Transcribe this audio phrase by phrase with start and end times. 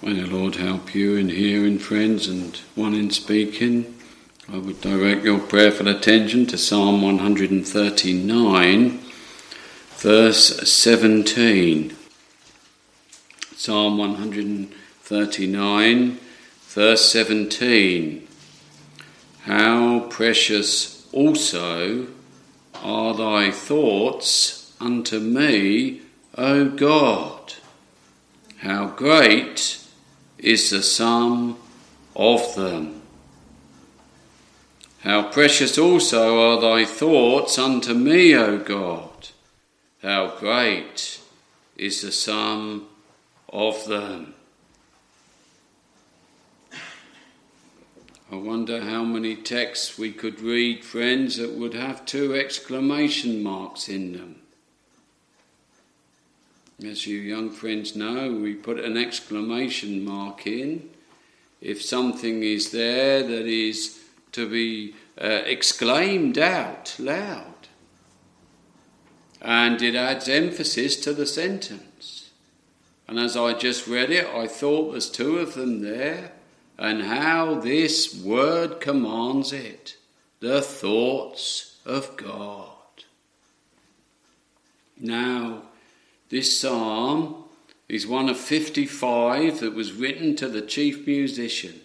[0.00, 3.96] May the Lord help you in hearing, friends, and one in speaking.
[4.50, 9.00] I would direct your prayerful attention to Psalm 139,
[9.96, 11.96] verse 17.
[13.56, 16.18] Psalm 139,
[16.68, 18.28] verse 17.
[19.42, 22.06] How precious also
[22.76, 26.02] are thy thoughts unto me,
[26.36, 27.54] O God!
[28.58, 29.78] How great
[30.38, 31.58] is the sum
[32.14, 33.02] of them.
[35.00, 39.28] How precious also are thy thoughts unto me, O God!
[40.02, 41.20] How great
[41.76, 42.88] is the sum
[43.48, 44.34] of them.
[48.30, 53.88] I wonder how many texts we could read, friends, that would have two exclamation marks
[53.88, 54.42] in them.
[56.84, 60.90] As you young friends know, we put an exclamation mark in
[61.60, 63.98] if something is there that is
[64.30, 67.54] to be uh, exclaimed out loud.
[69.40, 72.30] And it adds emphasis to the sentence.
[73.08, 76.32] And as I just read it, I thought there's two of them there,
[76.78, 79.96] and how this word commands it
[80.40, 82.68] the thoughts of God.
[85.00, 85.62] Now,
[86.30, 87.44] this psalm
[87.88, 91.80] is one of 55 that was written to the chief musician,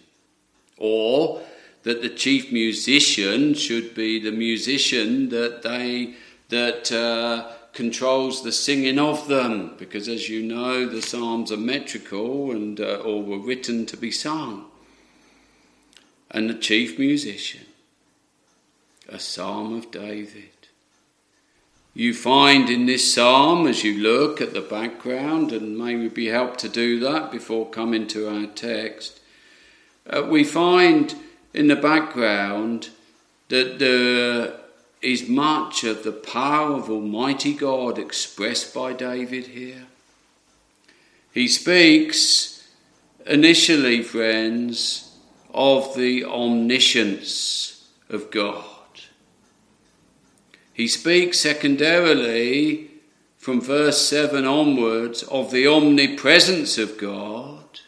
[0.76, 1.42] or
[1.82, 6.14] that the chief musician should be the musician that they
[6.50, 12.50] that uh, controls the singing of them, because as you know, the psalms are metrical
[12.52, 14.66] and uh, or were written to be sung.
[16.30, 17.66] And the chief musician,
[19.08, 20.50] a psalm of David.
[21.96, 26.26] You find in this psalm, as you look at the background, and may we be
[26.26, 29.20] helped to do that before coming to our text,
[30.10, 31.14] uh, we find
[31.52, 32.90] in the background
[33.48, 34.54] that there
[35.00, 39.86] is much of the power of Almighty God expressed by David here.
[41.32, 42.68] He speaks
[43.24, 45.16] initially, friends,
[45.52, 48.73] of the omniscience of God.
[50.74, 52.90] He speaks secondarily
[53.38, 57.80] from verse 7 onwards of the omnipresence of God.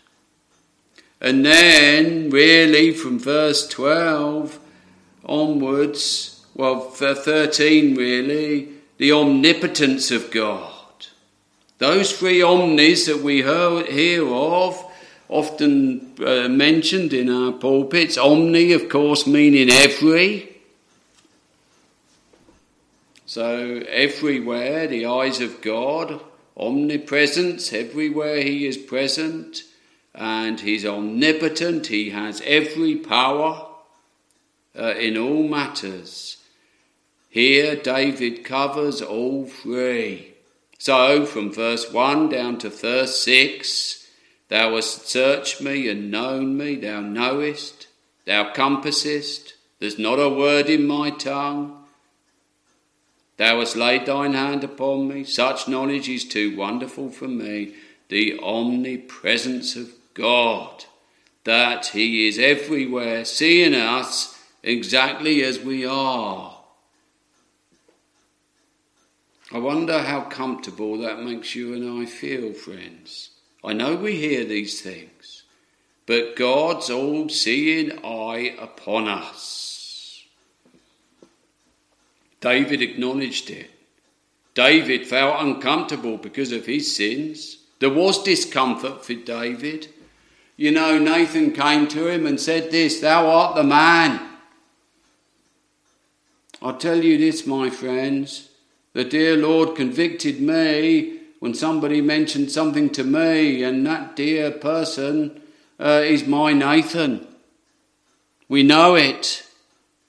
[1.20, 4.60] And then, really, from verse 12
[5.24, 10.72] onwards, well, 13 really, the omnipotence of God.
[11.78, 14.82] Those three omnis that we hear of,
[15.28, 20.55] often uh, mentioned in our pulpits, omni, of course, meaning every.
[23.28, 26.20] So, everywhere, the eyes of God,
[26.56, 29.64] omnipresence, everywhere He is present,
[30.14, 33.66] and He's omnipotent, He has every power
[34.78, 36.36] uh, in all matters.
[37.28, 40.34] Here, David covers all three.
[40.78, 44.06] So, from verse 1 down to verse 6,
[44.48, 47.88] Thou hast searched me and known me, thou knowest,
[48.24, 51.75] thou compassest, there's not a word in my tongue.
[53.36, 55.24] Thou hast laid thine hand upon me.
[55.24, 57.74] Such knowledge is too wonderful for me.
[58.08, 60.84] The omnipresence of God,
[61.44, 66.56] that He is everywhere, seeing us exactly as we are.
[69.52, 73.30] I wonder how comfortable that makes you and I feel, friends.
[73.62, 75.44] I know we hear these things,
[76.06, 79.65] but God's all seeing eye upon us.
[82.46, 83.68] David acknowledged it.
[84.54, 87.56] David felt uncomfortable because of his sins.
[87.80, 89.88] There was discomfort for David.
[90.56, 94.20] You know, Nathan came to him and said this Thou art the man.
[96.62, 98.48] I tell you this, my friends.
[98.92, 105.42] The dear Lord convicted me when somebody mentioned something to me, and that dear person
[105.80, 107.26] uh, is my Nathan.
[108.48, 109.42] We know it.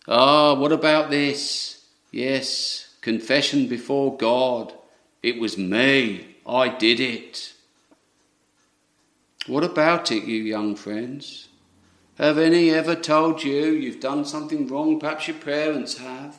[0.08, 1.77] Ah, oh, what about this?
[2.18, 4.74] Yes, confession before God.
[5.22, 6.38] It was me.
[6.48, 7.54] I did it.
[9.46, 11.48] What about it, you young friends?
[12.18, 15.00] Have any ever told you you've done something wrong?
[15.00, 16.36] Perhaps your parents have.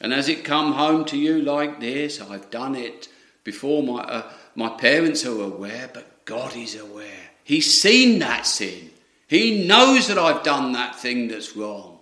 [0.00, 2.20] And has it come home to you like this?
[2.20, 3.08] I've done it
[3.42, 7.30] before my, uh, my parents are aware, but God is aware.
[7.42, 8.90] He's seen that sin.
[9.26, 11.93] He knows that I've done that thing that's wrong.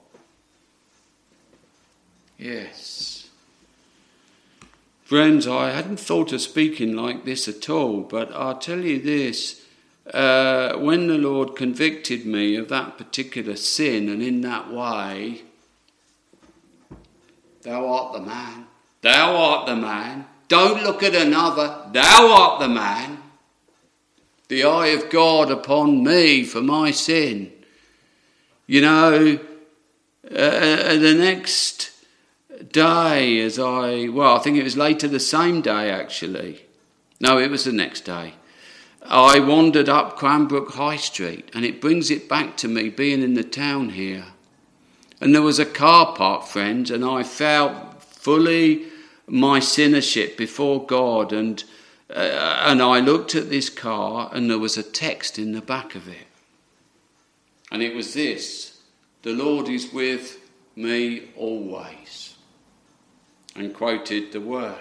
[2.42, 3.28] Yes.
[5.04, 9.64] Friends, I hadn't thought of speaking like this at all, but I'll tell you this.
[10.12, 15.42] Uh, when the Lord convicted me of that particular sin, and in that way,
[17.62, 18.66] thou art the man,
[19.02, 23.18] thou art the man, don't look at another, thou art the man,
[24.48, 27.52] the eye of God upon me for my sin.
[28.66, 29.38] You know,
[30.28, 31.91] uh, uh the next
[32.70, 36.66] day, as I, well, I think it was later the same day actually.
[37.20, 38.34] No, it was the next day.
[39.04, 43.34] I wandered up Cranbrook High Street, and it brings it back to me being in
[43.34, 44.26] the town here.
[45.20, 48.86] And there was a car park, friends, and I felt fully
[49.26, 51.32] my sinnership before God.
[51.32, 51.62] And,
[52.10, 55.94] uh, and I looked at this car, and there was a text in the back
[55.94, 56.26] of it.
[57.70, 58.80] And it was this
[59.22, 60.38] The Lord is with
[60.76, 62.31] me always.
[63.54, 64.76] And quoted the word.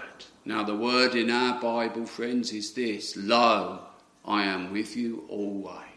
[0.46, 3.80] Now, the word in our Bible, friends, is this Lo,
[4.26, 5.92] I am with you always.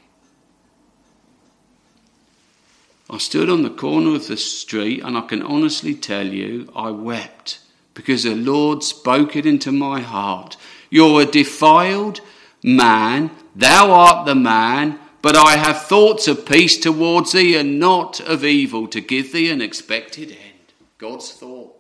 [3.09, 6.91] I stood on the corner of the street and I can honestly tell you I
[6.91, 7.61] wept
[7.93, 10.57] because the Lord spoke it into my heart.
[10.91, 12.21] You're a defiled
[12.63, 18.21] man, thou art the man, but I have thoughts of peace towards thee and not
[18.21, 20.73] of evil to give thee an expected end.
[20.99, 21.74] God's thoughts.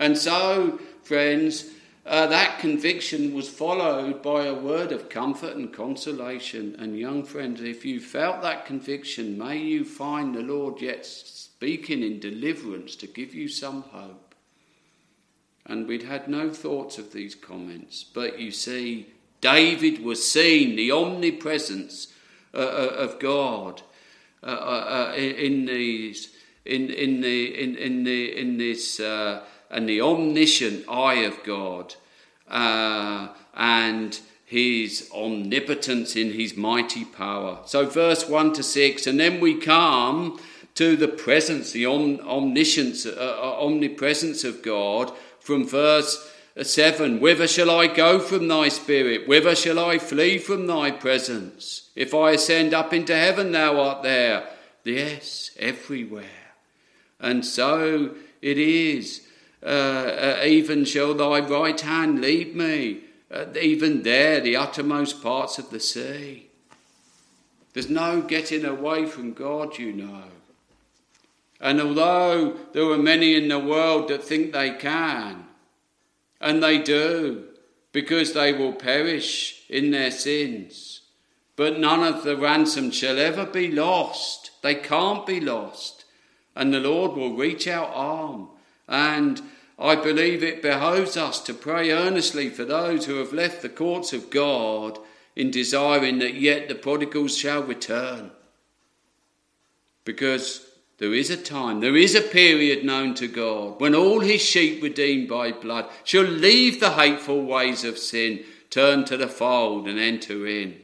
[0.00, 1.66] And so, friends,
[2.06, 6.74] uh, that conviction was followed by a word of comfort and consolation.
[6.78, 12.02] And, young friends, if you felt that conviction, may you find the Lord yet speaking
[12.02, 14.34] in deliverance to give you some hope.
[15.66, 18.02] And we'd had no thoughts of these comments.
[18.02, 19.08] But you see,
[19.42, 22.08] David was seeing the omnipresence
[22.52, 23.82] uh, uh of God
[24.42, 28.98] uh, uh, uh in these, in, in, the, in, in, the, in this,
[29.70, 31.94] and the omniscient eye of God
[32.48, 37.60] uh, and his omnipotence in his mighty power.
[37.66, 40.40] So, verse 1 to 6, and then we come
[40.74, 47.46] to the presence, the om- omniscience, uh, uh, omnipresence of God from verse 7 Whither
[47.46, 49.28] shall I go from thy spirit?
[49.28, 51.90] Whither shall I flee from thy presence?
[51.94, 54.48] If I ascend up into heaven, thou art there.
[54.84, 56.24] Yes, everywhere.
[57.20, 59.26] And so it is
[59.62, 65.58] uh, uh, even shall thy right hand lead me, uh, even there, the uttermost parts
[65.58, 66.48] of the sea.
[67.72, 70.24] There's no getting away from God, you know.
[71.60, 75.44] And although there are many in the world that think they can,
[76.40, 77.44] and they do,
[77.92, 81.02] because they will perish in their sins,
[81.54, 84.52] but none of the ransom shall ever be lost.
[84.62, 86.06] They can't be lost.
[86.56, 88.48] And the Lord will reach out arm
[88.90, 89.40] and
[89.78, 94.12] I believe it behoves us to pray earnestly for those who have left the courts
[94.12, 94.98] of God
[95.34, 98.32] in desiring that yet the prodigals shall return.
[100.04, 100.66] Because
[100.98, 104.82] there is a time, there is a period known to God when all his sheep
[104.82, 109.98] redeemed by blood shall leave the hateful ways of sin, turn to the fold, and
[109.98, 110.78] enter in.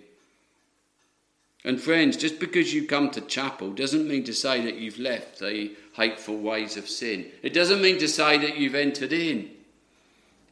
[1.67, 5.41] And friends, just because you come to chapel doesn't mean to say that you've left
[5.41, 7.27] the hateful ways of sin.
[7.43, 9.51] It doesn't mean to say that you've entered in.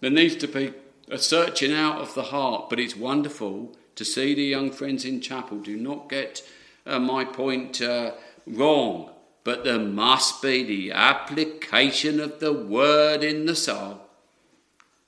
[0.00, 0.74] There needs to be
[1.08, 5.20] a searching out of the heart, but it's wonderful to see the young friends in
[5.20, 5.58] chapel.
[5.58, 6.42] Do not get
[6.84, 9.10] uh, my point uh, wrong,
[9.44, 14.00] but there must be the application of the word in the soul.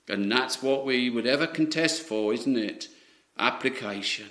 [0.09, 2.87] And that's what we would ever contest for, isn't it?
[3.41, 4.29] Application.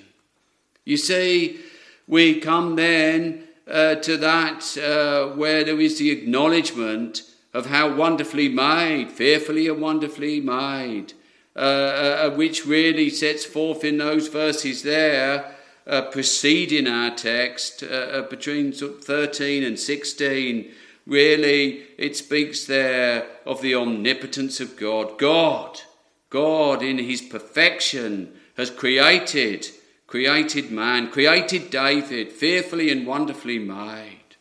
[0.85, 1.59] You see,
[2.07, 7.23] we come then uh, to that uh, where there is the acknowledgement
[7.53, 11.13] of how wonderfully made, fearfully and wonderfully made,
[11.55, 15.55] uh, uh which really sets forth in those verses there
[15.87, 20.71] uh, preceding our text, uh, between 13 and 16.
[21.05, 25.19] Really, it speaks there of the omnipotence of God.
[25.19, 25.81] God,
[26.29, 29.67] God in his perfection has created
[30.15, 34.37] created man, created David, fearfully and wonderfully made.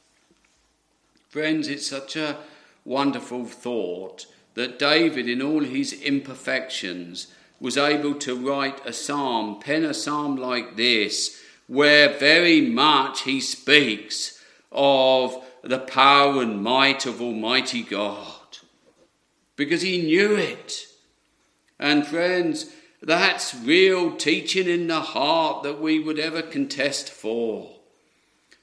[1.28, 2.36] Friends, it's such a
[2.84, 7.26] wonderful thought that David, in all his imperfections,
[7.58, 13.40] was able to write a psalm, pen a psalm like this, where very much he
[13.40, 14.40] speaks
[14.70, 18.58] of the power and might of Almighty God.
[19.56, 20.86] Because he knew it.
[21.80, 22.70] And friends,
[23.06, 27.70] that's real teaching in the heart that we would ever contest for.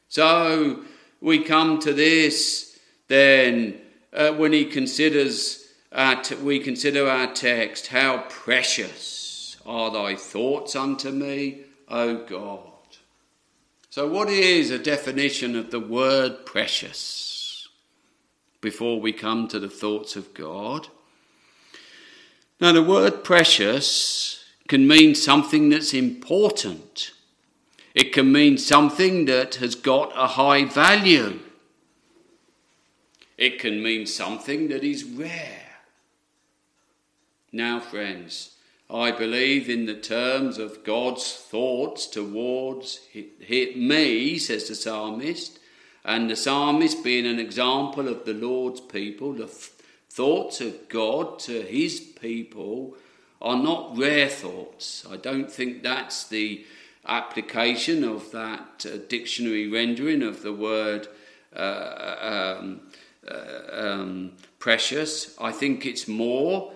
[0.10, 0.83] So
[1.19, 3.79] we come to this then
[4.13, 5.67] uh, when he considers
[6.24, 12.69] t- we consider our text how precious are thy thoughts unto me O God.
[13.89, 17.67] So, what is a definition of the word precious
[18.62, 20.88] before we come to the thoughts of God?
[22.62, 27.12] Now, the word precious can mean something that's important.
[27.96, 31.39] It can mean something that has got a high value.
[33.36, 35.80] It can mean something that is rare.
[37.51, 38.56] Now, friends,
[38.91, 45.58] I believe in the terms of God's thoughts towards me, says the psalmist,
[46.06, 49.48] and the psalmist being an example of the Lord's people, the
[50.13, 52.96] thoughts of God to his people
[53.41, 55.06] are not rare thoughts.
[55.10, 56.65] I don't think that's the
[57.08, 61.08] application of that uh, dictionary rendering of the word
[61.56, 62.82] uh, um,
[63.27, 65.36] uh, um, precious.
[65.39, 66.74] I think it's more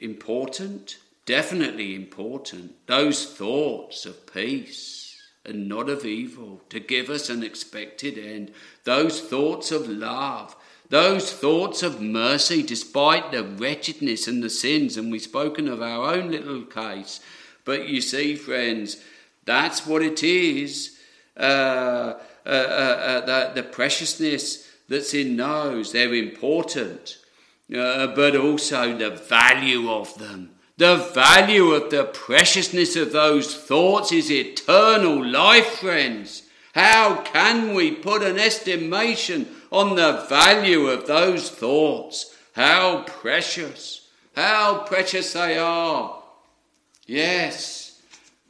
[0.00, 0.98] important
[1.30, 2.74] definitely important.
[2.86, 8.52] Those thoughts of peace and not of evil to give us an expected end.
[8.82, 10.56] Those thoughts of love.
[10.90, 14.96] Those thoughts of mercy despite the wretchedness and the sins.
[14.96, 17.20] And we've spoken of our own little case.
[17.64, 19.02] But you see, friends,
[19.44, 20.98] that's what it is.
[21.36, 27.18] Uh, uh, uh, uh the, the, preciousness that's in those, they're important,
[27.74, 34.12] uh, but also the value of them the value of the preciousness of those thoughts
[34.12, 36.44] is eternal life, friends.
[36.74, 42.34] How can we put an estimation on the value of those thoughts?
[42.54, 46.22] How precious, how precious they are.
[47.06, 48.00] Yes,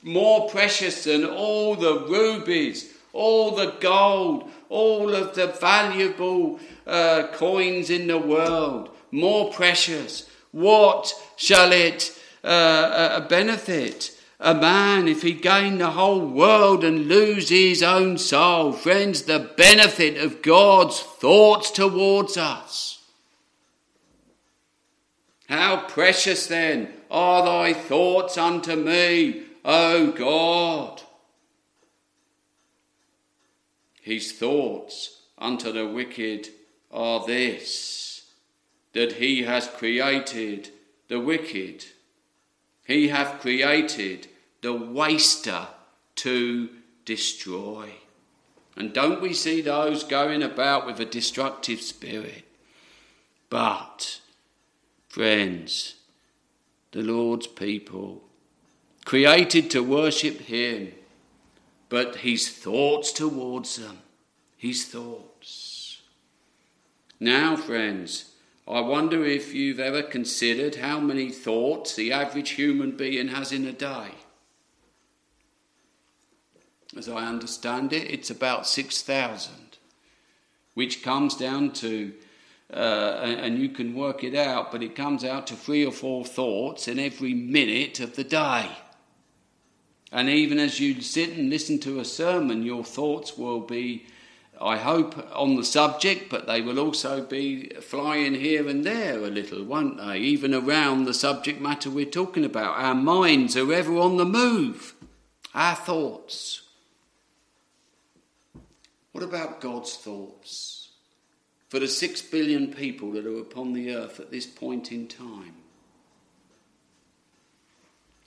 [0.02, 7.90] more precious than all the rubies, all the gold, all of the valuable uh, coins
[7.90, 8.90] in the world.
[9.10, 10.28] More precious.
[10.52, 14.16] What shall it uh, a benefit.
[14.42, 19.38] A man, if he gain the whole world and lose his own soul, friends, the
[19.38, 23.02] benefit of God's thoughts towards us.
[25.46, 31.02] How precious then are thy thoughts unto me, O God.
[34.00, 36.48] His thoughts unto the wicked
[36.90, 38.22] are this
[38.94, 40.70] that he has created
[41.08, 41.84] the wicked
[42.90, 44.26] he hath created
[44.62, 45.66] the waster
[46.16, 46.68] to
[47.04, 47.90] destroy.
[48.76, 52.44] And don't we see those going about with a destructive spirit?
[53.48, 54.20] But,
[55.08, 55.96] friends,
[56.92, 58.22] the Lord's people,
[59.04, 60.92] created to worship Him,
[61.88, 63.98] but His thoughts towards them,
[64.56, 66.00] His thoughts.
[67.18, 68.32] Now, friends,
[68.68, 73.66] I wonder if you've ever considered how many thoughts the average human being has in
[73.66, 74.12] a day.
[76.96, 79.52] As I understand it, it's about 6,000,
[80.74, 82.12] which comes down to,
[82.72, 86.24] uh, and you can work it out, but it comes out to three or four
[86.24, 88.70] thoughts in every minute of the day.
[90.10, 94.06] And even as you sit and listen to a sermon, your thoughts will be
[94.60, 99.30] I hope, on the subject, but they will also be flying here and there a
[99.30, 100.18] little, won't they?
[100.18, 102.76] Even around the subject matter we're talking about.
[102.76, 104.94] Our minds are ever on the move,
[105.54, 106.60] our thoughts.
[109.12, 110.90] What about God's thoughts
[111.68, 115.54] for the six billion people that are upon the earth at this point in time?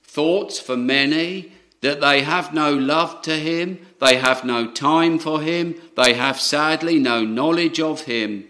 [0.03, 5.41] Thoughts for many that they have no love to him, they have no time for
[5.41, 8.45] him, they have sadly no knowledge of him.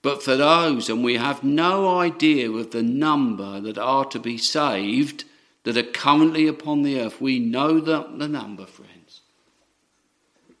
[0.00, 4.38] But for those, and we have no idea of the number that are to be
[4.38, 5.24] saved
[5.64, 9.01] that are currently upon the earth, we know the, the number, friends.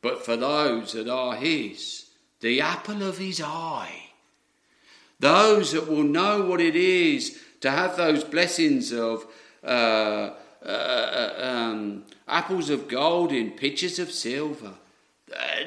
[0.02, 2.06] But for those that are his,
[2.40, 4.10] the apple of his eye,
[5.18, 9.24] those that will know what it is to have those blessings of.
[9.64, 14.74] Uh, uh, uh, um, apples of gold in pitchers of silver.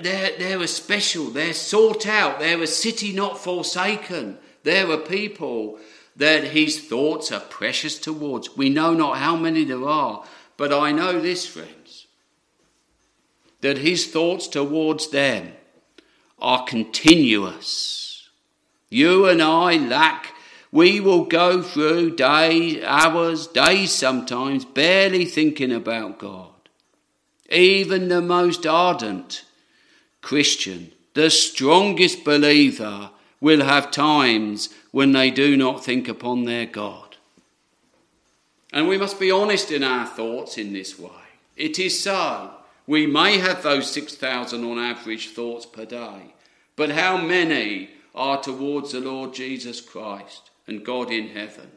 [0.01, 4.37] They're, they're a special, they're sought out, they're a city not forsaken.
[4.63, 5.79] They're a people
[6.15, 8.55] that his thoughts are precious towards.
[8.55, 10.23] We know not how many there are,
[10.55, 11.84] but I know this, friends,
[13.65, 15.51] that his thoughts towards them
[16.37, 18.29] are continuous.
[18.89, 20.35] You and I lack
[20.71, 26.53] we will go through days, hours, days sometimes, barely thinking about God.
[27.49, 29.45] Even the most ardent
[30.21, 33.09] Christian, the strongest believer,
[33.41, 37.15] will have times when they do not think upon their God.
[38.71, 41.09] And we must be honest in our thoughts in this way.
[41.57, 42.51] It is so.
[42.87, 46.33] We may have those 6,000 on average thoughts per day,
[46.75, 51.71] but how many are towards the Lord Jesus Christ and God in heaven?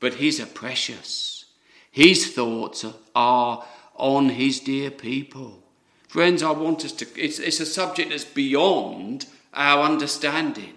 [0.00, 1.44] But His are precious.
[1.90, 2.84] His thoughts
[3.14, 5.62] are on His dear people.
[6.08, 10.74] Friends, I want us to, it's, it's a subject that's beyond our understanding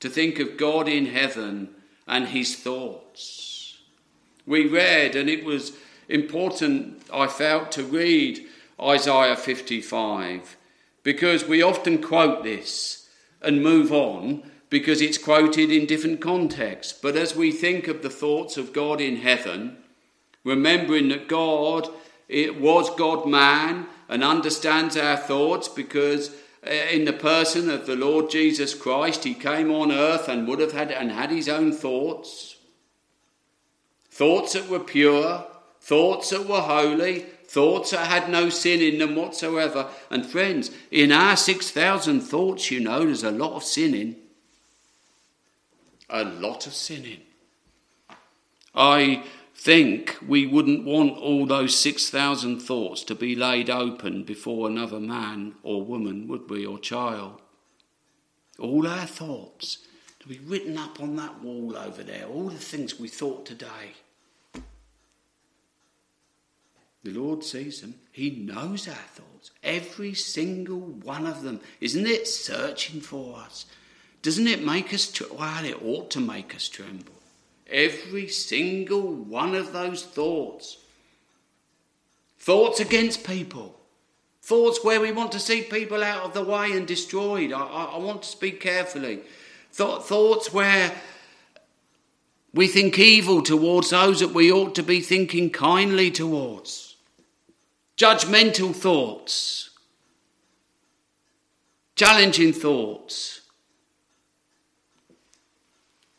[0.00, 1.68] to think of God in heaven
[2.06, 3.78] and His thoughts.
[4.46, 5.72] We read, and it was
[6.08, 8.46] important, I felt, to read
[8.80, 10.56] Isaiah 55
[11.02, 13.08] because we often quote this
[13.42, 16.92] and move on because it's quoted in different contexts.
[16.92, 19.76] But as we think of the thoughts of God in heaven,
[20.44, 21.88] remembering that God
[22.28, 26.34] it was God man and understands our thoughts because
[26.66, 30.60] uh, in the person of the Lord Jesus Christ he came on earth and would
[30.60, 32.56] have had and had his own thoughts
[34.08, 35.46] thoughts that were pure
[35.84, 39.86] thoughts that were holy, thoughts that had no sin in them whatsoever.
[40.10, 44.16] And friends, in our 6,000 thoughts, you know, there's a lot of sinning.
[46.08, 47.20] A lot of sinning.
[48.74, 49.24] I
[49.54, 55.54] think we wouldn't want all those 6,000 thoughts to be laid open before another man
[55.62, 57.42] or woman, would we, or child?
[58.58, 59.78] All our thoughts
[60.20, 63.92] to be written up on that wall over there, all the things we thought today.
[67.04, 67.94] The Lord sees them.
[68.10, 69.50] He knows our thoughts.
[69.62, 71.60] Every single one of them.
[71.80, 73.66] Isn't it searching for us?
[74.22, 77.12] Doesn't it make us, well, it ought to make us tremble.
[77.70, 80.78] Every single one of those thoughts.
[82.38, 83.78] Thoughts against people.
[84.40, 87.52] Thoughts where we want to see people out of the way and destroyed.
[87.52, 89.20] I, I, I want to speak carefully.
[89.76, 90.94] Th- thoughts where
[92.54, 96.93] we think evil towards those that we ought to be thinking kindly towards
[97.96, 99.70] judgmental thoughts,
[101.96, 103.42] challenging thoughts.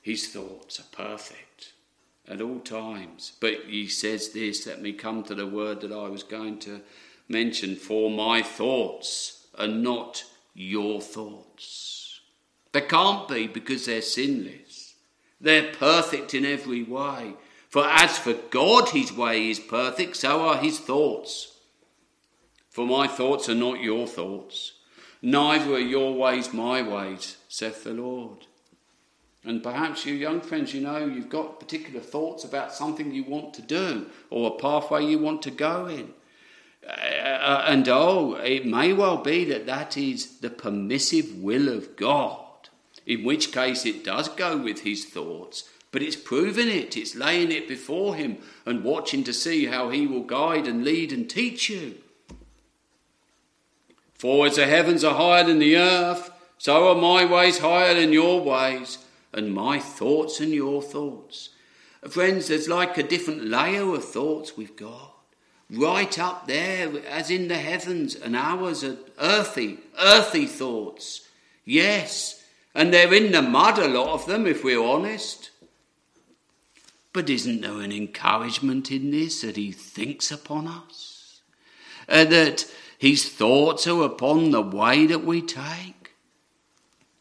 [0.01, 1.73] His thoughts are perfect
[2.27, 3.33] at all times.
[3.39, 6.81] But he says this, let me come to the word that I was going to
[7.27, 12.19] mention for my thoughts are not your thoughts.
[12.71, 14.95] They can't be because they're sinless.
[15.41, 17.33] They're perfect in every way.
[17.69, 21.54] For as for God, his way is perfect, so are his thoughts.
[22.75, 24.73] For my thoughts are not your thoughts,
[25.21, 28.47] neither are your ways my ways, saith the Lord.
[29.45, 33.53] And perhaps you young friends, you know, you've got particular thoughts about something you want
[33.53, 36.09] to do or a pathway you want to go in.
[36.85, 41.95] Uh, uh and oh, it may well be that that is the permissive will of
[41.95, 42.67] God,
[43.05, 47.53] in which case it does go with his thoughts, but it's proving it, it's laying
[47.53, 51.69] it before him and watching to see how he will guide and lead and teach
[51.69, 51.99] you.
[54.17, 58.13] For as the heavens are higher than the earth, so are my ways higher than
[58.13, 58.99] your ways,
[59.33, 61.49] and my thoughts than your thoughts.
[62.09, 65.13] Friends, there's like a different layer of thoughts we've got.
[65.69, 71.27] Right up there, as in the heavens, and ours are earthy, earthy thoughts.
[71.65, 72.43] Yes,
[72.75, 75.49] and they're in the mud, a lot of them, if we're honest.
[77.11, 81.41] But isn't there an encouragement in this that He thinks upon us?
[82.07, 82.65] Uh, that
[82.97, 85.95] his thoughts are upon the way that we take.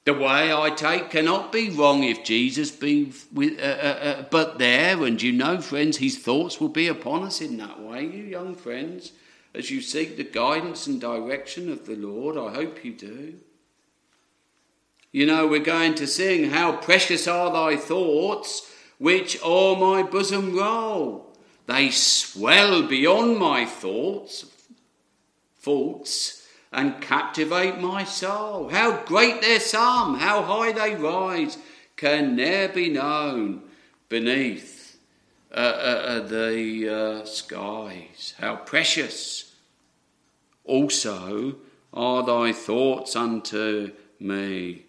[0.05, 4.59] The way I take cannot be wrong if Jesus be with, uh, uh, uh, but
[4.59, 8.25] there, and you know, friends, his thoughts will be upon us in that way, you
[8.25, 9.13] young friends,
[9.55, 12.37] as you seek the guidance and direction of the Lord.
[12.37, 13.35] I hope you do.
[15.11, 20.55] You know, we're going to sing, How precious are thy thoughts, which o'er my bosom
[20.55, 21.35] roll.
[21.67, 24.45] They swell beyond my thoughts,
[25.64, 28.68] faults and captivate my soul.
[28.68, 31.57] How great their sum, how high they rise,
[31.96, 33.62] can ne'er be known
[34.09, 34.98] beneath
[35.53, 36.88] uh, uh, uh, the
[37.22, 38.35] uh, skies.
[38.38, 39.53] How precious
[40.64, 41.57] also
[41.92, 44.83] are thy thoughts unto me.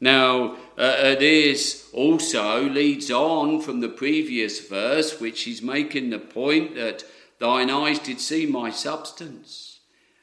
[0.00, 6.74] Now, uh, this also leads on from the previous verse, which is making the point
[6.74, 7.04] that
[7.38, 9.71] thine eyes did see my substance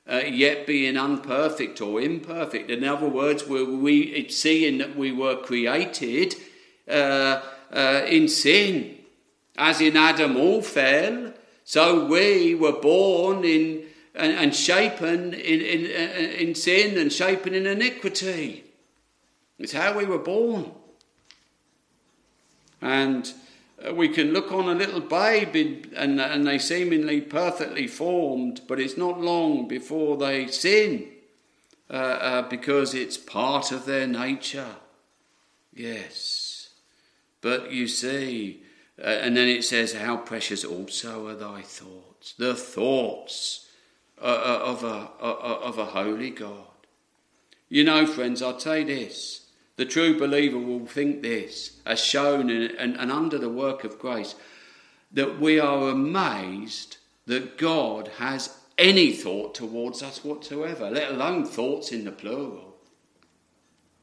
[0.10, 2.70] uh, yet being unperfect or imperfect.
[2.70, 6.36] In other words, we, we, seeing that we were created
[6.90, 7.42] uh,
[7.72, 8.98] uh, in sin.
[9.58, 13.84] As in Adam all fell, so we were born in
[14.16, 18.64] and, and shapen in, in, uh, in sin and shapen in iniquity.
[19.58, 20.72] It's how we were born.
[22.82, 23.32] And
[23.94, 25.56] we can look on a little babe
[25.96, 31.10] and, and they seemingly perfectly formed, but it's not long before they sin
[31.90, 34.76] uh, uh, because it's part of their nature.
[35.74, 36.70] Yes.
[37.42, 38.64] But you see,
[39.02, 43.68] uh, and then it says, How precious also are thy thoughts, the thoughts
[44.22, 46.66] uh, uh, of, a, of a holy God.
[47.70, 49.49] You know, friends, I'll tell you this
[49.80, 53.98] the true believer will think this, as shown in, and, and under the work of
[53.98, 54.36] grace,
[55.10, 61.94] that we are amazed that God has any thought towards us whatsoever, let alone thoughts
[61.94, 62.76] in the plural.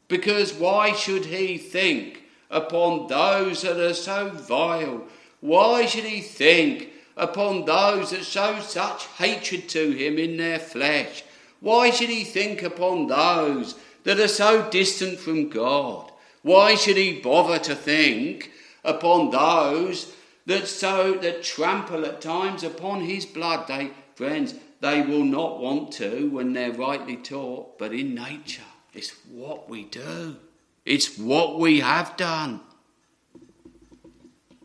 [0.08, 5.04] Because why should he think upon those that are so vile?
[5.40, 11.22] Why should he think upon those that show such hatred to him in their flesh?
[11.60, 13.74] Why should he think upon those
[14.06, 16.12] that are so distant from God?
[16.42, 18.52] Why should he bother to think
[18.84, 20.14] upon those
[20.46, 23.66] that so that trample at times upon his blood?
[23.66, 28.62] They friends, they will not want to when they're rightly taught, but in nature,
[28.94, 30.36] it's what we do.
[30.84, 32.60] It's what we have done.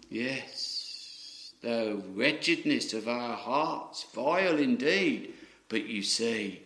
[0.07, 5.33] Yes, the wretchedness of our hearts, vile indeed.
[5.67, 6.61] But you see,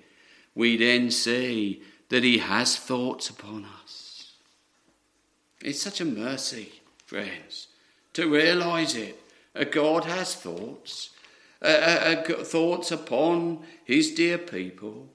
[0.55, 4.33] we then see that He has thoughts upon us.
[5.61, 6.71] It's such a mercy,
[7.05, 7.67] friends,
[8.13, 9.19] to realize it.
[9.55, 11.11] A God has thoughts,
[11.61, 15.07] uh, uh, thoughts upon His dear people.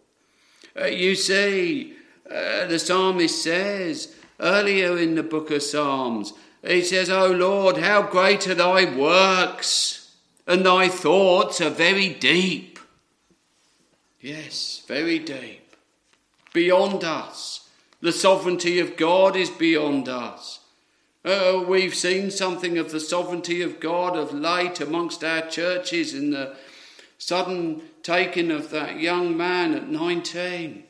[0.79, 1.95] Uh, you see,
[2.29, 6.33] uh, the psalmist says earlier in the book of Psalms,
[6.67, 10.15] he says, O Lord, how great are thy works,
[10.47, 12.79] and thy thoughts are very deep.
[14.21, 15.60] Yes, very deep
[16.53, 17.69] beyond us.
[18.01, 20.61] The sovereignty of God is beyond us.
[21.25, 26.31] Uh, we've seen something of the sovereignty of God of late amongst our churches in
[26.31, 26.57] the
[27.19, 30.85] sudden taking of that young man at 19.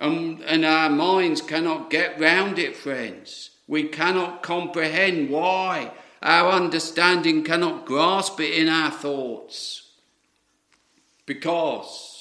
[0.00, 3.50] Um, and our minds cannot get round it, friends.
[3.68, 5.92] We cannot comprehend why.
[6.22, 9.90] Our understanding cannot grasp it in our thoughts.
[11.26, 12.11] Because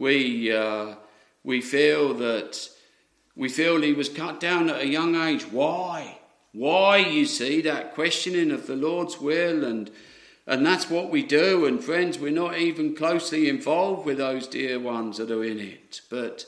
[0.00, 0.94] we, uh,
[1.44, 2.68] we feel that
[3.36, 5.44] we feel he was cut down at a young age.
[5.44, 6.18] Why?
[6.52, 9.90] Why, you see, that questioning of the Lord's will and
[10.46, 11.64] and that's what we do.
[11.64, 16.00] And friends, we're not even closely involved with those dear ones that are in it.
[16.10, 16.44] But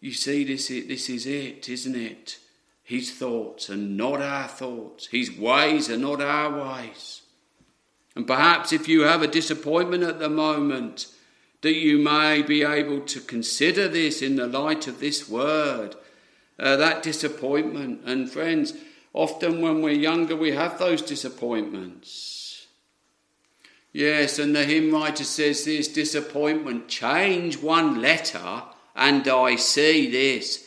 [0.00, 2.38] you see, this is, this is it, isn't it?
[2.82, 5.06] His thoughts are not our thoughts.
[5.06, 7.22] His ways are not our ways.
[8.16, 11.06] And perhaps if you have a disappointment at the moment,
[11.62, 15.94] that you may be able to consider this in the light of this word,
[16.58, 18.02] uh, that disappointment.
[18.04, 18.74] And friends,
[19.12, 22.66] often when we're younger, we have those disappointments.
[23.92, 28.62] Yes, and the hymn writer says this disappointment, change one letter,
[28.94, 30.66] and I see this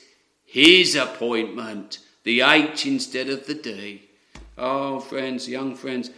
[0.54, 4.04] his appointment, the H instead of the D.
[4.56, 6.12] Oh, friends, young friends,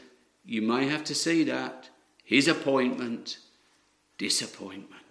[0.44, 1.90] you may have to see that.
[2.22, 3.38] His appointment
[4.18, 5.04] disappointment.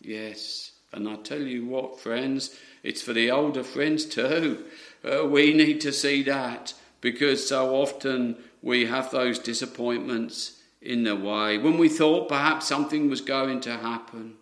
[0.00, 4.64] Yes, and I tell you what, friends, it's for the older friends too.
[5.04, 11.16] Uh, we need to see that because so often we have those disappointments in the
[11.16, 14.34] way when we thought perhaps something was going to happen.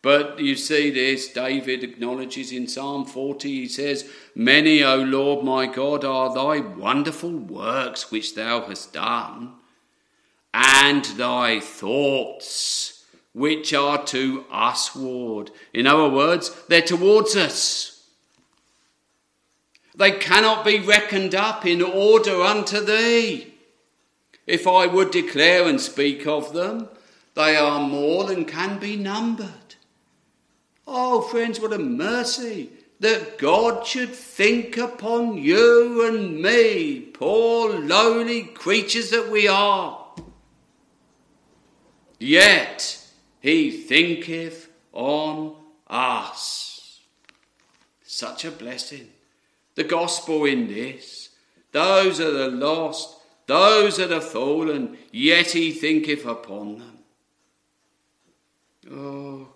[0.00, 5.66] But you see this, David acknowledges in Psalm 40, he says, Many, O Lord my
[5.66, 9.54] God, are thy wonderful works which thou hast done,
[10.54, 12.97] and thy thoughts
[13.32, 15.50] which are to us ward.
[15.72, 18.06] In other words, they're towards us.
[19.94, 23.54] They cannot be reckoned up in order unto thee.
[24.46, 26.88] If I would declare and speak of them,
[27.34, 29.74] they are more than can be numbered.
[30.86, 38.44] Oh, friends, what a mercy that God should think upon you and me, poor lowly
[38.44, 40.06] creatures that we are.
[42.18, 42.97] Yet,
[43.40, 47.00] he thinketh on us.
[48.04, 49.08] Such a blessing.
[49.74, 51.30] The gospel in this.
[51.72, 56.98] Those are the lost, those are fallen, yet he thinketh upon them.
[58.90, 59.48] Oh,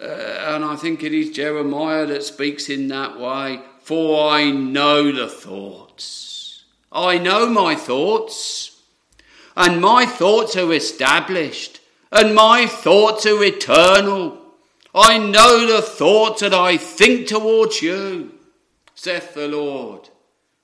[0.00, 3.60] uh, and I think it is Jeremiah that speaks in that way.
[3.80, 6.64] For I know the thoughts.
[6.92, 8.80] I know my thoughts,
[9.56, 11.79] and my thoughts are established
[12.12, 14.38] and my thoughts are eternal.
[14.94, 18.34] I know the thoughts that I think towards you,
[18.94, 20.08] saith the Lord.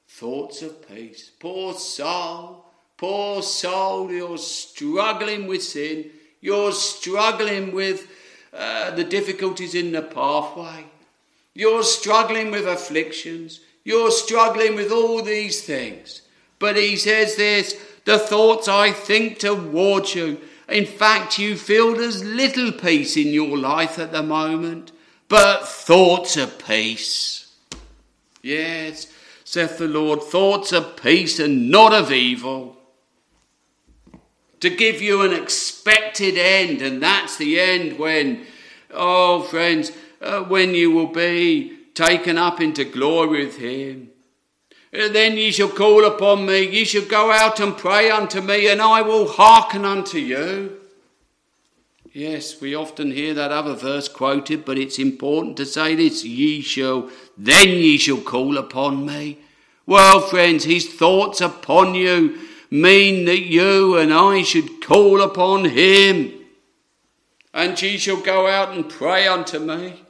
[0.08, 1.30] thoughts of peace.
[1.38, 2.64] Poor soul,
[2.96, 8.08] poor soul, you're struggling with sin, you're struggling with
[8.54, 10.86] uh, the difficulties in the pathway,
[11.54, 16.22] you're struggling with afflictions, you're struggling with all these things.
[16.58, 20.40] But he says this the thoughts I think towards you.
[20.68, 24.90] In fact, you feel there's little peace in your life at the moment,
[25.28, 27.54] but thoughts of peace.
[28.42, 29.12] Yes,
[29.44, 32.76] saith the Lord, thoughts of peace and not of evil.
[34.60, 38.46] To give you an expected end, and that's the end when,
[38.90, 44.10] oh friends, uh, when you will be taken up into glory with Him.
[44.96, 48.80] Then ye shall call upon me, ye shall go out and pray unto me, and
[48.80, 50.80] I will hearken unto you.
[52.14, 56.62] Yes, we often hear that other verse quoted, but it's important to say this ye
[56.62, 59.36] shall, then ye shall call upon me.
[59.84, 62.38] Well, friends, his thoughts upon you
[62.70, 66.32] mean that you and I should call upon him.
[67.52, 70.05] And ye shall go out and pray unto me.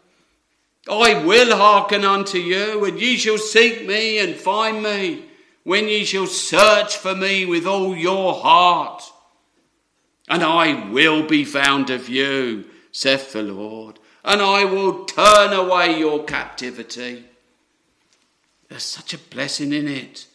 [0.88, 5.24] I will hearken unto you, and ye shall seek me and find me
[5.64, 9.02] when ye shall search for me with all your heart
[10.28, 15.98] and I will be found of you, saith the Lord, and I will turn away
[15.98, 17.24] your captivity.
[18.68, 20.26] There's such a blessing in it.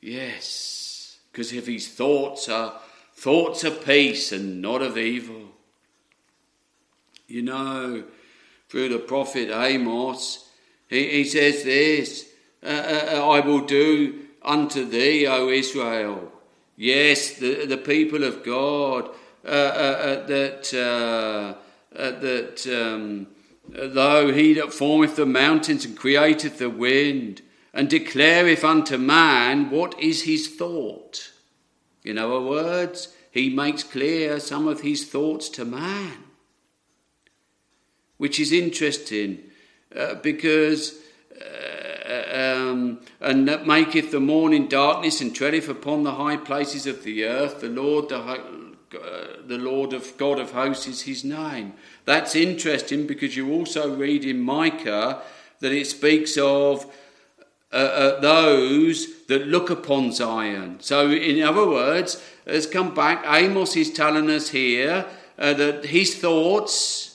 [0.00, 2.74] Yes, because if his thoughts are
[3.14, 5.48] thoughts of peace and not of evil.
[7.28, 8.04] You know,
[8.72, 10.48] through the prophet Amos,
[10.88, 12.26] he, he says this
[12.62, 16.32] uh, uh, uh I will do unto thee, O Israel,
[16.74, 19.10] Yes, the, the people of God,
[19.44, 21.58] uh, uh, uh that,
[21.92, 23.26] that um,
[23.68, 27.42] though he that formeth the mountains and createth the wind,
[27.74, 31.30] and declareth unto man what is his thought.
[32.04, 36.21] In other words, he makes clear some of his thoughts to man.
[38.22, 39.30] Which is interesting
[39.96, 41.02] uh, because
[42.32, 47.24] um, and that maketh the morning darkness and treadeth upon the high places of the
[47.24, 47.60] earth.
[47.60, 48.38] The Lord, the, uh,
[49.46, 51.74] the Lord of God of hosts is his name.
[52.04, 55.22] That's interesting because you also read in Micah
[55.60, 56.86] that it speaks of
[57.72, 60.78] uh, uh, those that look upon Zion.
[60.80, 63.24] So, in other words, has come back.
[63.26, 65.06] Amos is telling us here
[65.38, 67.11] uh, that his thoughts,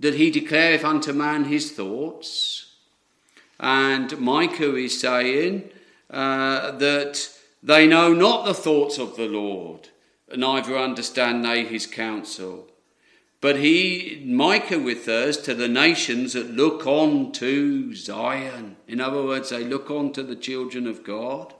[0.00, 2.74] that he declareth unto man his thoughts,
[3.58, 5.70] and Micah is saying
[6.10, 7.30] uh, that
[7.62, 9.88] they know not the thoughts of the Lord,
[10.34, 12.68] neither understand they his counsel.
[13.40, 18.76] But he, Micah refers to the nations that look on to Zion.
[18.88, 21.54] In other words, they look on to the children of God,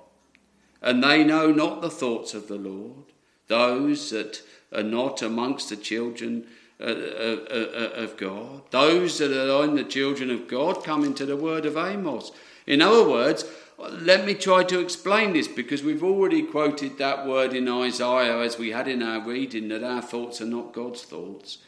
[0.83, 3.13] and they know not the thoughts of the Lord.
[3.49, 6.47] Those that are not amongst the children
[6.79, 8.63] of God.
[8.71, 12.33] Those that are in the children of God come into the word of Amos.
[12.67, 13.45] In other words,
[13.79, 18.59] let me try to explain this because we've already quoted that word in Isaiah as
[18.59, 21.59] we had in our reading that our thoughts are not God's thoughts.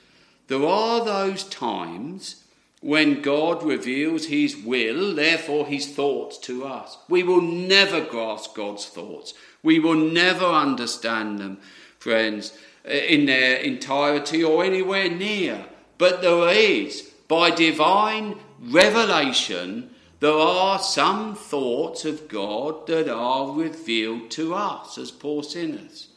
[0.49, 2.45] There are those times
[2.81, 6.97] when God reveals his will, therefore his thoughts to us.
[7.09, 9.35] We will never grasp God's thoughts.
[9.63, 11.59] We will never understand them,
[11.99, 12.57] friends.
[12.89, 15.67] Uh, in their entirety or anywhere near.
[15.99, 24.31] But there is, by divine revelation, there are some thoughts of God that are revealed
[24.33, 26.09] to us as poor sinners.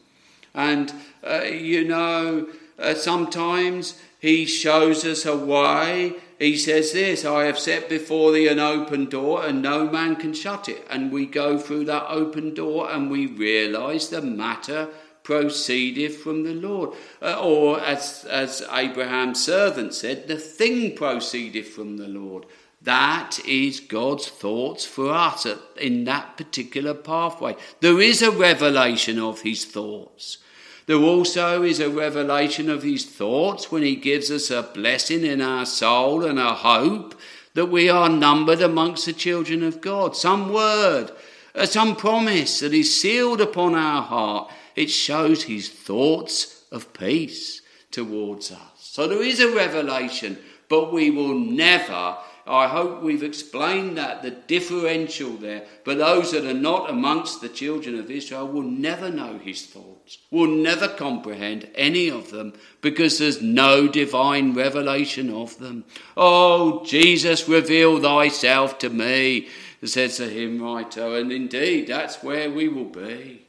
[0.53, 0.93] And,
[1.27, 2.47] uh, you know,
[2.79, 6.13] uh, sometimes He shows us a way.
[6.39, 10.33] He says this I have set before thee an open door, and no man can
[10.33, 10.87] shut it.
[10.89, 14.87] And we go through that open door and we realize the matter
[15.23, 16.91] proceedeth from the Lord.
[17.21, 22.45] Uh, or as, as Abraham's servant said, the thing proceedeth from the Lord.
[22.81, 25.45] That is God's thoughts for us
[25.79, 27.55] in that particular pathway.
[27.79, 30.39] There is a revelation of his thoughts.
[30.87, 35.41] There also is a revelation of his thoughts when he gives us a blessing in
[35.41, 37.15] our soul and a hope
[37.53, 40.15] that we are numbered amongst the children of God.
[40.15, 41.11] Some word,
[41.53, 47.61] uh, some promise that is sealed upon our heart it shows his thoughts of peace
[47.91, 48.59] towards us.
[48.77, 50.37] So there is a revelation,
[50.69, 55.65] but we will never, I hope we've explained that, the differential there.
[55.83, 60.17] But those that are not amongst the children of Israel will never know his thoughts,
[60.29, 65.85] will never comprehend any of them, because there's no divine revelation of them.
[66.15, 69.49] Oh, Jesus, reveal thyself to me.
[69.83, 73.40] says the hymn writer, and indeed that's where we will be.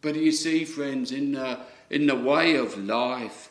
[0.00, 3.50] But you see, friends, in the, in the way of life,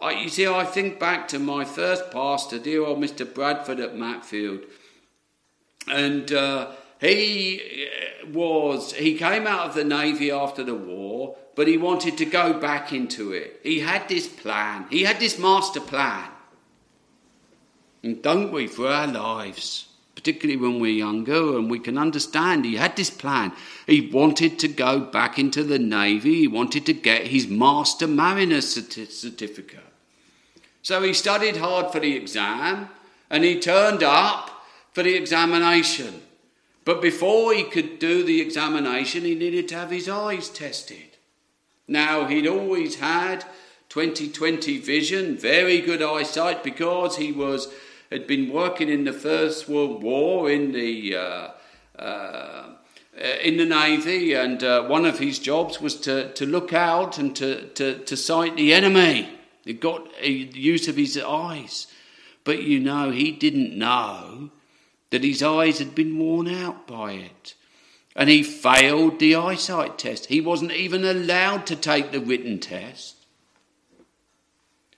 [0.00, 3.32] I, you see, I think back to my first pastor, dear old Mr.
[3.32, 4.64] Bradford at Matfield,
[5.90, 7.88] and uh, he
[8.32, 12.52] was, he came out of the Navy after the war, but he wanted to go
[12.52, 13.60] back into it.
[13.62, 16.30] He had this plan, he had this master plan.
[18.02, 19.87] And don't we, for our lives,
[20.28, 23.50] particularly when we're younger and we can understand, he had this plan.
[23.86, 28.60] He wanted to go back into the Navy, he wanted to get his Master Mariner
[28.60, 29.80] certificate.
[30.82, 32.90] So he studied hard for the exam
[33.30, 34.50] and he turned up
[34.92, 36.20] for the examination.
[36.84, 41.16] But before he could do the examination, he needed to have his eyes tested.
[41.86, 43.46] Now, he'd always had
[43.88, 47.72] 2020 vision, very good eyesight, because he was
[48.10, 51.48] had been working in the First World War in the uh,
[51.98, 52.74] uh,
[53.42, 57.34] in the Navy, and uh, one of his jobs was to, to look out and
[57.34, 59.28] to, to, to sight the enemy.
[59.64, 61.88] He got the use of his eyes.
[62.44, 64.50] But you know, he didn't know
[65.10, 67.54] that his eyes had been worn out by it
[68.18, 70.26] and he failed the eyesight test.
[70.26, 73.14] He wasn't even allowed to take the written test.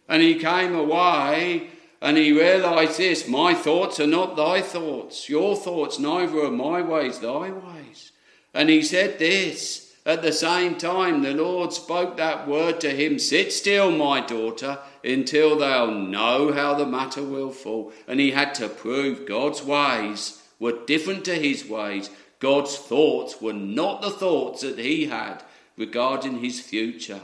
[0.08, 1.68] And he came away
[2.00, 6.80] and he realized this my thoughts are not thy thoughts, your thoughts, neither are my
[6.80, 8.12] ways thy ways.
[8.54, 9.86] And he said this.
[10.06, 14.78] At the same time, the Lord spoke that word to him Sit still, my daughter,
[15.04, 17.92] until thou know how the matter will fall.
[18.08, 22.08] And he had to prove God's ways were different to his ways
[22.38, 25.42] God's thoughts were not the thoughts that he had
[25.76, 27.20] regarding his future.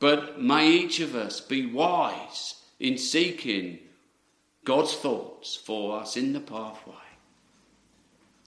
[0.00, 3.78] But may each of us be wise in seeking
[4.64, 6.94] God's thoughts for us in the pathway.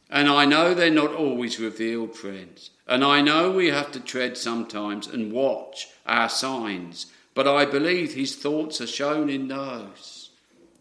[0.10, 2.70] And I know they're not always revealed, friends.
[2.88, 7.08] And I know we have to tread sometimes and watch our signs.
[7.34, 10.30] But I believe his thoughts are shown in those.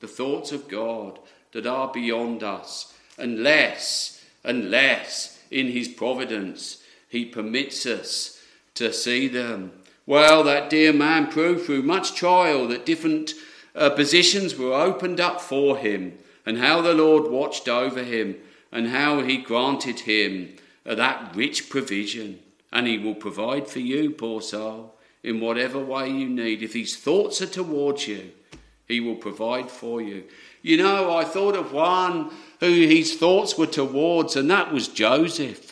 [0.01, 1.19] The thoughts of God
[1.53, 8.43] that are beyond us and less and less in his providence he permits us
[8.75, 9.73] to see them.
[10.07, 13.35] Well, that dear man proved through much trial that different
[13.75, 16.17] uh, positions were opened up for him,
[16.47, 18.37] and how the Lord watched over him,
[18.71, 20.55] and how he granted him
[20.87, 22.39] uh, that rich provision.
[22.73, 26.63] And he will provide for you, poor soul, in whatever way you need.
[26.63, 28.31] If his thoughts are towards you,
[28.87, 30.25] he will provide for you.
[30.63, 35.66] You know, I thought of one who his thoughts were towards, and that was Joseph.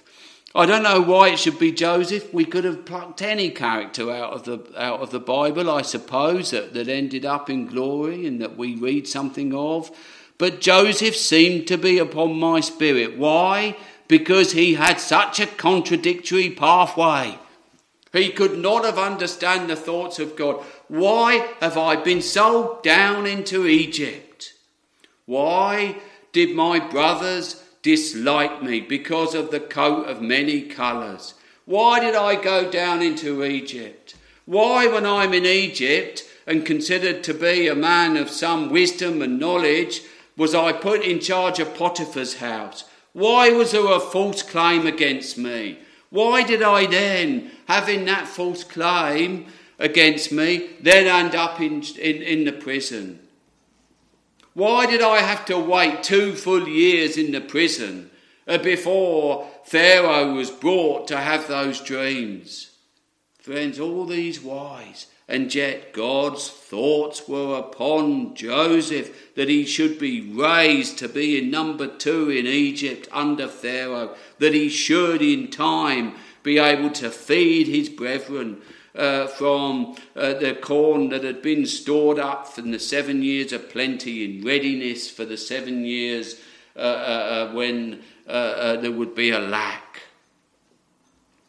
[0.57, 2.33] I don't know why it should be Joseph.
[2.33, 6.53] We could have plucked any character out of the out of the Bible, I suppose,
[6.53, 9.91] that, that ended up in glory and that we read something of.
[10.39, 13.19] But Joseph seemed to be upon my spirit.
[13.19, 13.77] Why?
[14.07, 17.39] Because he had such a contradictory pathway.
[18.13, 20.63] He could not have understood the thoughts of God.
[20.87, 24.53] Why have I been sold down into Egypt?
[25.27, 25.97] Why
[26.33, 31.35] did my brothers dislike me because of the coat of many colours?
[31.67, 34.17] Why did I go down into Egypt?
[34.47, 39.39] Why, when I'm in Egypt and considered to be a man of some wisdom and
[39.39, 40.01] knowledge,
[40.37, 42.85] was I put in charge of Potiphar's house?
[43.13, 45.79] Why was there a false claim against me?
[46.11, 49.47] Why did I then, having that false claim
[49.79, 53.21] against me, then end up in, in, in the prison?
[54.55, 58.11] Why did I have to wait two full years in the prison
[58.47, 62.71] before Pharaoh was brought to have those dreams?
[63.41, 70.21] Friends, all these whys, and yet God's thoughts were upon Joseph that he should be
[70.21, 76.15] raised to be in number two in Egypt under Pharaoh, that he should in time
[76.45, 78.63] be able to feed his brethren,
[78.95, 83.69] uh, from uh, the corn that had been stored up from the seven years of
[83.71, 86.41] plenty in readiness for the seven years
[86.77, 90.03] uh, uh, uh when uh, there would be a lack.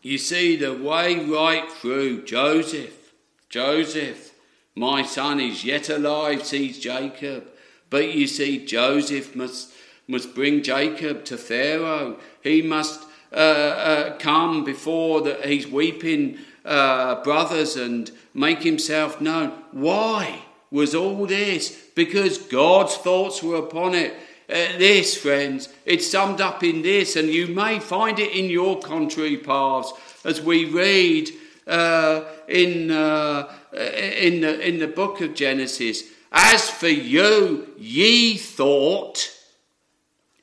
[0.02, 3.14] You see, the way right through Joseph,
[3.50, 4.34] Joseph,
[4.76, 7.48] my son is yet alive, sees Jacob.
[7.89, 9.72] But you see, Joseph must,
[10.08, 12.20] must bring Jacob to Pharaoh.
[12.43, 19.51] He must come before the, he's weeping uh, brothers and make himself known.
[19.72, 20.39] Why
[20.72, 21.70] was all this?
[21.95, 24.13] Because God's thoughts were upon it.
[24.47, 28.80] Uh, this, friends, it's summed up in this, and you may find it in your
[28.80, 29.93] contrary paths
[30.24, 31.30] as we read
[31.66, 36.03] uh, in, uh, in, the, in the book of Genesis.
[36.32, 39.32] As for you, ye thought,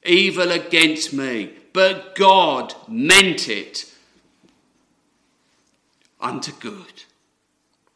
[0.04, 3.91] evil against me, but God meant it
[6.22, 7.04] unto good.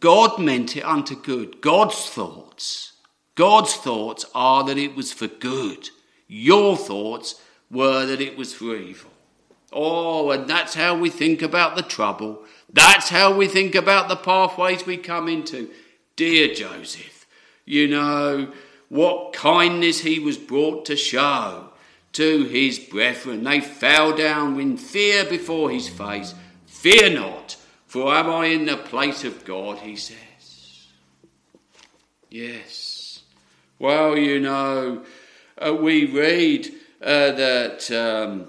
[0.01, 1.61] God meant it unto good.
[1.61, 2.93] God's thoughts,
[3.35, 5.91] God's thoughts are that it was for good.
[6.29, 9.11] Your thoughts were that it was for evil.
[9.73, 12.45] Oh, and that's how we think about the trouble.
[12.73, 15.71] That's how we think about the pathways we come into.
[16.15, 17.27] Dear Joseph,
[17.65, 18.53] you know
[18.89, 21.71] what kindness he was brought to show
[22.13, 23.45] to his brethren.
[23.45, 26.35] They fell down in fear before his face.
[26.67, 27.56] Fear not,
[27.87, 30.87] for am I in the place of God, he says.
[32.31, 33.23] Yes.
[33.79, 35.05] Well, you know,
[35.59, 37.91] uh, we read uh, that.
[37.91, 38.49] Um,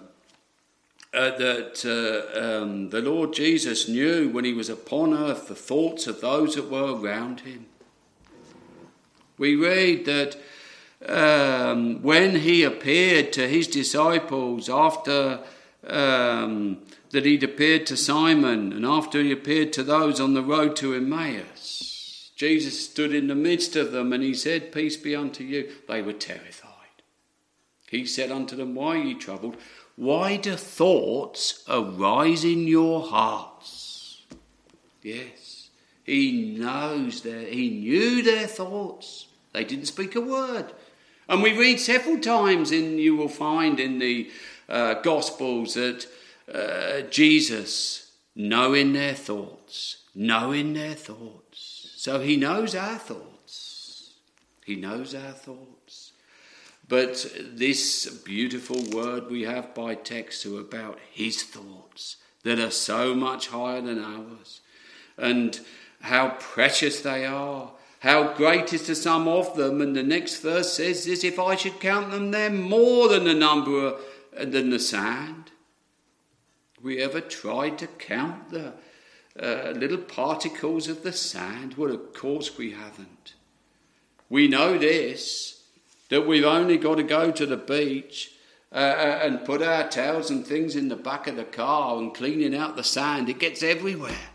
[1.13, 6.05] uh, that uh, um, the Lord Jesus knew when he was upon earth the thoughts
[6.05, 7.65] of those that were around him.
[9.37, 10.37] We read that
[11.07, 15.39] um, when he appeared to his disciples after
[15.85, 16.79] um,
[17.11, 20.93] that he'd appeared to Simon and after he appeared to those on the road to
[20.93, 25.71] Emmaus, Jesus stood in the midst of them and he said, Peace be unto you.
[25.87, 26.73] They were terrified.
[27.89, 29.57] He said unto them, Why are ye troubled?
[29.95, 34.21] Why do thoughts arise in your hearts?
[35.01, 35.69] Yes,
[36.03, 39.27] he knows their, he knew their thoughts.
[39.53, 40.73] They didn't speak a word.
[41.27, 44.29] And we read several times, in you will find in the
[44.69, 46.05] uh, Gospels that
[46.53, 51.93] uh, Jesus, knowing their thoughts, knowing their thoughts.
[51.97, 54.13] So he knows our thoughts.
[54.65, 56.11] He knows our thoughts.
[56.87, 63.13] But this beautiful word we have by text are about his thoughts that are so
[63.13, 64.61] much higher than ours,
[65.17, 65.59] and
[66.01, 69.81] how precious they are, how great is the sum of them.
[69.81, 73.33] And the next verse says this if I should count them, they're more than the
[73.33, 75.51] number of, than the sand.
[76.81, 78.73] We ever tried to count the
[79.39, 81.75] uh, little particles of the sand?
[81.75, 83.33] Well, of course we haven't.
[84.29, 85.63] We know this
[86.09, 88.31] that we've only got to go to the beach
[88.71, 92.13] uh, uh, and put our towels and things in the back of the car and
[92.13, 93.29] cleaning out the sand.
[93.29, 94.29] It gets everywhere.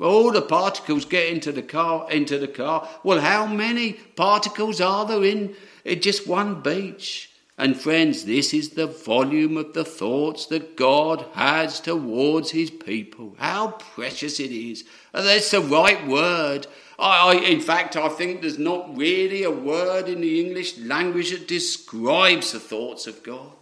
[0.00, 2.10] All the particles get into the car.
[2.10, 2.88] Into the car.
[3.04, 7.31] Well, how many particles are there in, in just one beach?
[7.58, 13.36] And friends, this is the volume of the thoughts that God has towards His people.
[13.38, 14.84] How precious it is!
[15.12, 16.66] And that's the right word.
[16.98, 21.30] I, I, in fact, I think there's not really a word in the English language
[21.30, 23.52] that describes the thoughts of God.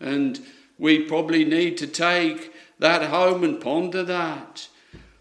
[0.00, 0.40] And
[0.78, 4.68] we probably need to take that home and ponder that.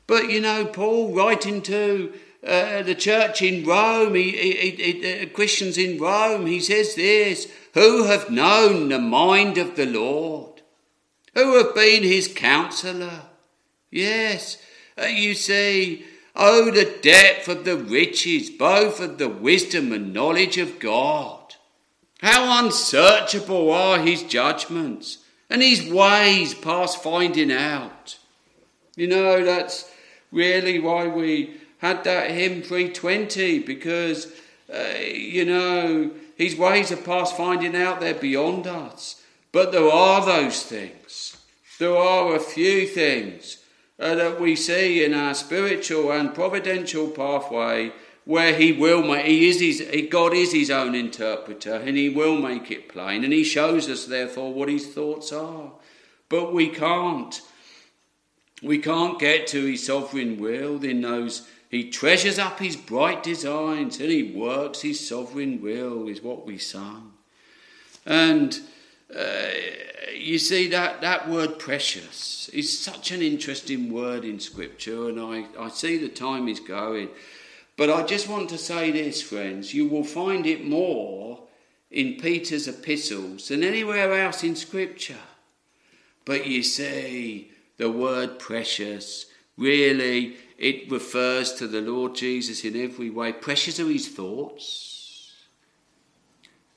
[0.08, 2.14] But you know, Paul writing to
[2.46, 8.04] uh, the church in Rome, he, he, he, Christians in Rome, he says this Who
[8.04, 10.62] have known the mind of the Lord?
[11.36, 13.22] Who have been his counselor?
[13.90, 14.58] Yes,
[15.02, 20.58] uh, you see, oh, the depth of the riches, both of the wisdom and knowledge
[20.58, 21.56] of God.
[22.20, 25.20] How unsearchable are his judgments,
[25.50, 28.18] and his ways past finding out.
[28.96, 29.90] You know, that's
[30.32, 34.32] really why we had that hymn 320, because,
[34.74, 39.22] uh, you know, his ways are past finding out, they're beyond us.
[39.52, 41.36] But there are those things.
[41.80, 43.58] There are a few things
[44.00, 47.92] uh, that we see in our spiritual and providential pathway
[48.24, 52.38] where he will make, he is his, God is his own interpreter and he will
[52.38, 55.74] make it plain and he shows us therefore what his thoughts are.
[56.30, 57.42] But we can't.
[58.62, 61.46] We can't get to his sovereign will in those.
[61.74, 66.60] He treasures up his bright designs and he works his sovereign will, is what we
[66.60, 67.14] sung.
[68.06, 68.60] And
[69.18, 69.48] uh,
[70.16, 75.48] you see, that, that word precious is such an interesting word in Scripture, and I,
[75.60, 77.10] I see the time is going.
[77.76, 81.40] But I just want to say this, friends you will find it more
[81.90, 85.26] in Peter's epistles than anywhere else in Scripture.
[86.24, 89.26] But you see, the word precious
[89.58, 93.34] really it refers to the Lord Jesus in every way.
[93.34, 95.34] Precious are his thoughts.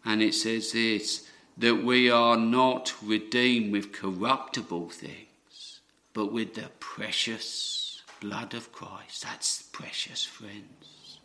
[0.04, 5.80] And it says this that we are not redeemed with corruptible things,
[6.12, 9.22] but with the precious blood of Christ.
[9.22, 11.18] That's precious, friends.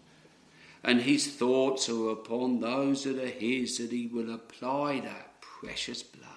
[0.84, 6.02] And his thoughts are upon those that are his, that he will apply that precious
[6.02, 6.28] blood.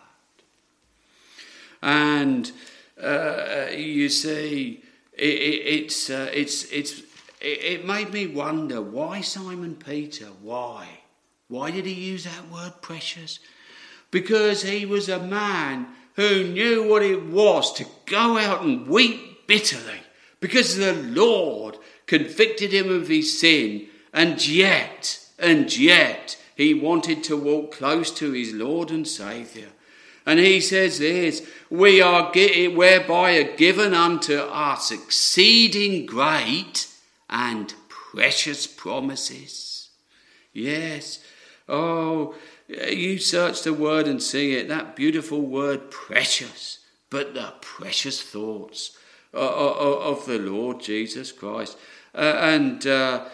[1.80, 2.50] And
[3.02, 4.82] uh, you see,
[5.16, 7.00] it, it, it's, uh, it's, it's,
[7.40, 10.26] it, it made me wonder why Simon Peter?
[10.42, 10.88] Why?
[11.48, 13.38] Why did he use that word precious?
[14.10, 19.46] Because he was a man who knew what it was to go out and weep
[19.46, 20.00] bitterly
[20.40, 27.36] because the Lord convicted him of his sin, and yet, and yet, he wanted to
[27.36, 29.68] walk close to his Lord and Saviour.
[30.26, 36.88] And he says this, we are whereby are given unto us exceeding great
[37.28, 39.90] and precious promises.
[40.52, 41.22] Yes.
[41.68, 42.34] Oh,
[42.68, 46.78] you search the word and see it, that beautiful word, precious,
[47.10, 48.96] but the precious thoughts
[49.32, 51.76] of the Lord Jesus Christ.
[52.14, 53.26] Uh, and uh,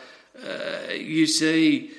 [0.43, 1.95] uh, you see, uh,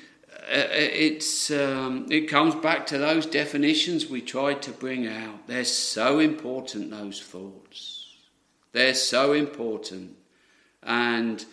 [0.54, 5.46] it's um, it comes back to those definitions we tried to bring out.
[5.46, 6.90] They're so important.
[6.90, 8.08] Those thoughts,
[8.72, 10.16] they're so important,
[10.82, 11.44] and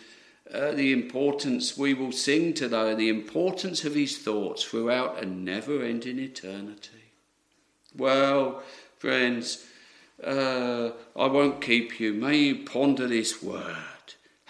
[0.52, 5.26] uh, the importance we will sing to though the importance of his thoughts throughout a
[5.26, 7.12] never-ending eternity.
[7.96, 8.62] Well,
[8.98, 9.64] friends,
[10.22, 12.12] uh, I won't keep you.
[12.12, 13.76] May you ponder this word.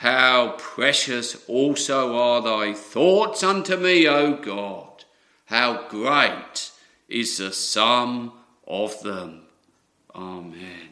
[0.00, 5.04] How precious also are thy thoughts unto me, O God!
[5.44, 6.70] How great
[7.06, 8.32] is the sum
[8.66, 9.42] of them!
[10.14, 10.89] Amen.